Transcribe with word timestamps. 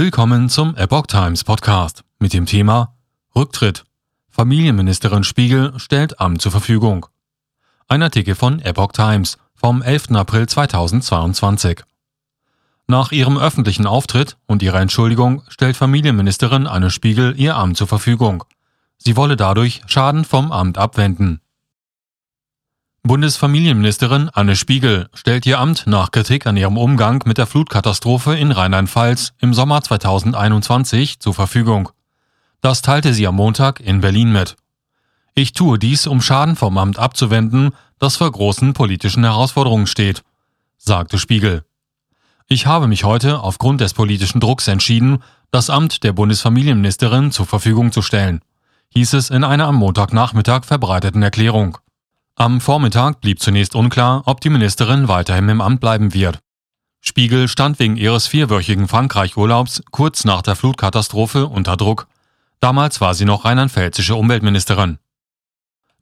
Willkommen 0.00 0.48
zum 0.48 0.76
Epoch 0.76 1.08
Times 1.08 1.42
Podcast 1.42 2.04
mit 2.20 2.32
dem 2.32 2.46
Thema 2.46 2.94
Rücktritt. 3.34 3.84
Familienministerin 4.30 5.24
Spiegel 5.24 5.72
stellt 5.80 6.20
Amt 6.20 6.40
zur 6.40 6.52
Verfügung. 6.52 7.06
Ein 7.88 8.04
Artikel 8.04 8.36
von 8.36 8.60
Epoch 8.60 8.92
Times 8.92 9.38
vom 9.56 9.82
11. 9.82 10.12
April 10.12 10.46
2022. 10.46 11.82
Nach 12.86 13.10
ihrem 13.10 13.38
öffentlichen 13.38 13.88
Auftritt 13.88 14.36
und 14.46 14.62
ihrer 14.62 14.80
Entschuldigung 14.80 15.42
stellt 15.48 15.76
Familienministerin 15.76 16.68
Anne 16.68 16.90
Spiegel 16.90 17.34
ihr 17.36 17.56
Amt 17.56 17.76
zur 17.76 17.88
Verfügung. 17.88 18.44
Sie 18.98 19.16
wolle 19.16 19.34
dadurch 19.36 19.80
Schaden 19.86 20.24
vom 20.24 20.52
Amt 20.52 20.78
abwenden. 20.78 21.40
Bundesfamilienministerin 23.04 24.28
Anne 24.32 24.56
Spiegel 24.56 25.08
stellt 25.14 25.46
ihr 25.46 25.60
Amt 25.60 25.86
nach 25.86 26.10
Kritik 26.10 26.46
an 26.46 26.56
ihrem 26.56 26.76
Umgang 26.76 27.22
mit 27.26 27.38
der 27.38 27.46
Flutkatastrophe 27.46 28.34
in 28.34 28.50
Rheinland-Pfalz 28.50 29.32
im 29.38 29.54
Sommer 29.54 29.82
2021 29.82 31.20
zur 31.20 31.32
Verfügung. 31.32 31.90
Das 32.60 32.82
teilte 32.82 33.14
sie 33.14 33.26
am 33.26 33.36
Montag 33.36 33.80
in 33.80 34.00
Berlin 34.00 34.32
mit. 34.32 34.56
Ich 35.34 35.52
tue 35.52 35.78
dies, 35.78 36.06
um 36.06 36.20
Schaden 36.20 36.56
vom 36.56 36.76
Amt 36.76 36.98
abzuwenden, 36.98 37.70
das 38.00 38.16
vor 38.16 38.30
großen 38.30 38.74
politischen 38.74 39.22
Herausforderungen 39.22 39.86
steht, 39.86 40.22
sagte 40.76 41.18
Spiegel. 41.18 41.64
Ich 42.48 42.66
habe 42.66 42.88
mich 42.88 43.04
heute 43.04 43.40
aufgrund 43.40 43.80
des 43.80 43.94
politischen 43.94 44.40
Drucks 44.40 44.68
entschieden, 44.68 45.22
das 45.50 45.70
Amt 45.70 46.02
der 46.02 46.12
Bundesfamilienministerin 46.12 47.30
zur 47.30 47.46
Verfügung 47.46 47.92
zu 47.92 48.02
stellen, 48.02 48.40
hieß 48.90 49.12
es 49.12 49.30
in 49.30 49.44
einer 49.44 49.66
am 49.66 49.76
Montagnachmittag 49.76 50.64
verbreiteten 50.64 51.22
Erklärung. 51.22 51.78
Am 52.40 52.60
Vormittag 52.60 53.20
blieb 53.20 53.40
zunächst 53.40 53.74
unklar, 53.74 54.22
ob 54.26 54.40
die 54.40 54.48
Ministerin 54.48 55.08
weiterhin 55.08 55.48
im 55.48 55.60
Amt 55.60 55.80
bleiben 55.80 56.14
wird. 56.14 56.38
Spiegel 57.00 57.48
stand 57.48 57.80
wegen 57.80 57.96
ihres 57.96 58.28
vierwöchigen 58.28 58.86
Frankreich-Urlaubs 58.86 59.82
kurz 59.90 60.24
nach 60.24 60.42
der 60.42 60.54
Flutkatastrophe 60.54 61.48
unter 61.48 61.76
Druck. 61.76 62.06
Damals 62.60 63.00
war 63.00 63.14
sie 63.14 63.24
noch 63.24 63.44
rheinland-pfälzische 63.44 64.14
Umweltministerin. 64.14 64.98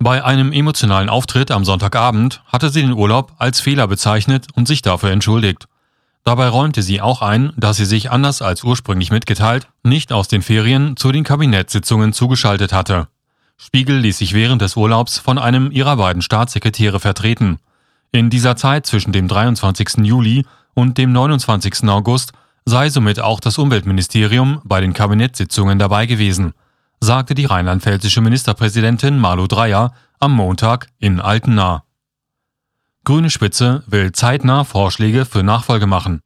Bei 0.00 0.24
einem 0.24 0.50
emotionalen 0.50 1.08
Auftritt 1.08 1.52
am 1.52 1.64
Sonntagabend 1.64 2.42
hatte 2.46 2.70
sie 2.70 2.80
den 2.80 2.94
Urlaub 2.94 3.34
als 3.38 3.60
Fehler 3.60 3.86
bezeichnet 3.86 4.48
und 4.56 4.66
sich 4.66 4.82
dafür 4.82 5.12
entschuldigt. 5.12 5.68
Dabei 6.24 6.48
räumte 6.48 6.82
sie 6.82 7.00
auch 7.00 7.22
ein, 7.22 7.52
dass 7.56 7.76
sie 7.76 7.84
sich 7.84 8.10
anders 8.10 8.42
als 8.42 8.64
ursprünglich 8.64 9.12
mitgeteilt 9.12 9.68
nicht 9.84 10.12
aus 10.12 10.26
den 10.26 10.42
Ferien 10.42 10.96
zu 10.96 11.12
den 11.12 11.22
Kabinettssitzungen 11.22 12.12
zugeschaltet 12.12 12.72
hatte. 12.72 13.06
Spiegel 13.64 13.96
ließ 13.96 14.18
sich 14.18 14.34
während 14.34 14.60
des 14.60 14.76
Urlaubs 14.76 15.18
von 15.18 15.38
einem 15.38 15.70
ihrer 15.70 15.96
beiden 15.96 16.20
Staatssekretäre 16.20 17.00
vertreten. 17.00 17.56
In 18.12 18.28
dieser 18.28 18.56
Zeit 18.56 18.84
zwischen 18.84 19.10
dem 19.10 19.26
23. 19.26 20.04
Juli 20.04 20.44
und 20.74 20.98
dem 20.98 21.12
29. 21.12 21.88
August 21.88 22.34
sei 22.66 22.90
somit 22.90 23.20
auch 23.20 23.40
das 23.40 23.56
Umweltministerium 23.56 24.60
bei 24.64 24.82
den 24.82 24.92
Kabinettssitzungen 24.92 25.78
dabei 25.78 26.04
gewesen, 26.04 26.52
sagte 27.00 27.34
die 27.34 27.46
rheinland-pfälzische 27.46 28.20
Ministerpräsidentin 28.20 29.18
Malu 29.18 29.46
Dreyer 29.46 29.94
am 30.20 30.32
Montag 30.32 30.88
in 30.98 31.18
Altena. 31.18 31.84
Grüne 33.04 33.30
Spitze 33.30 33.82
will 33.86 34.12
zeitnah 34.12 34.64
Vorschläge 34.64 35.24
für 35.24 35.42
Nachfolge 35.42 35.86
machen. 35.86 36.20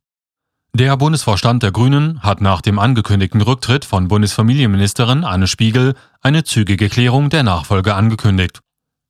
Der 0.74 0.96
Bundesvorstand 0.96 1.62
der 1.62 1.72
Grünen 1.72 2.22
hat 2.22 2.40
nach 2.40 2.60
dem 2.60 2.78
angekündigten 2.78 3.40
Rücktritt 3.40 3.84
von 3.84 4.06
Bundesfamilienministerin 4.06 5.24
Anne 5.24 5.46
Spiegel 5.46 5.94
eine 6.20 6.44
zügige 6.44 6.88
Klärung 6.88 7.30
der 7.30 7.42
Nachfolge 7.42 7.94
angekündigt. 7.94 8.60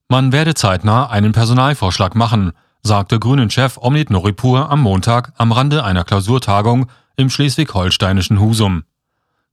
Man 0.09 0.33
werde 0.33 0.55
zeitnah 0.55 1.11
einen 1.11 1.33
Personalvorschlag 1.33 2.15
machen, 2.15 2.53
sagte 2.83 3.19
Grünen-Chef 3.19 3.77
Omnit 3.77 4.09
Noripur 4.09 4.71
am 4.71 4.81
Montag 4.81 5.33
am 5.37 5.53
Rande 5.53 5.85
einer 5.85 6.05
Klausurtagung 6.05 6.87
im 7.17 7.29
schleswig-holsteinischen 7.29 8.41
Husum. 8.41 8.85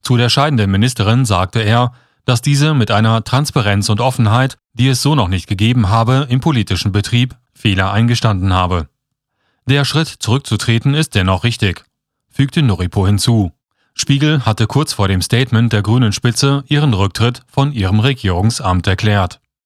Zu 0.01 0.15
der 0.15 0.29
scheidenden 0.29 0.71
Ministerin 0.71 1.25
sagte 1.25 1.59
er, 1.59 1.91
dass 2.23 2.41
diese 2.41 2.73
mit 2.75 2.91
einer 2.91 3.23
Transparenz 3.23 3.89
und 3.89 3.99
Offenheit, 3.99 4.57
die 4.73 4.87
es 4.87 5.01
so 5.01 5.15
noch 5.15 5.27
nicht 5.27 5.47
gegeben 5.47 5.89
habe, 5.89 6.27
im 6.29 6.39
politischen 6.39 6.91
Betrieb 6.91 7.35
Fehler 7.53 7.91
eingestanden 7.91 8.53
habe. 8.53 8.87
Der 9.67 9.83
Schritt 9.83 10.07
zurückzutreten 10.07 10.93
ist 10.93 11.15
dennoch 11.15 11.43
richtig 11.43 11.83
fügte 12.35 12.61
Noripo 12.61 13.07
hinzu. 13.07 13.53
Spiegel 13.93 14.45
hatte 14.45 14.67
kurz 14.67 14.91
vor 14.91 15.07
dem 15.07 15.21
Statement 15.21 15.71
der 15.71 15.81
grünen 15.81 16.11
Spitze 16.11 16.65
ihren 16.67 16.93
Rücktritt 16.93 17.43
von 17.47 17.71
ihrem 17.71 18.01
Regierungsamt 18.01 18.85
erklärt 18.87 19.39